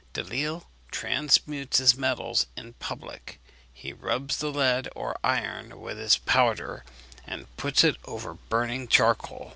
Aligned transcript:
Delisle 0.15 0.65
transmutes 0.89 1.77
his 1.77 1.95
metals 1.95 2.47
in 2.57 2.73
public. 2.79 3.39
He 3.71 3.93
rubs 3.93 4.37
the 4.37 4.51
lead 4.51 4.89
or 4.95 5.15
iron 5.23 5.79
with 5.79 5.99
his 5.99 6.17
powder, 6.17 6.83
and 7.27 7.55
puts 7.55 7.83
it 7.83 7.97
over 8.05 8.33
burning 8.33 8.87
charcoal. 8.87 9.49